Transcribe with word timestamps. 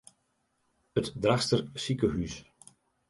It 1.01 1.07
Drachtster 1.25 1.61
sikehús. 1.85 2.35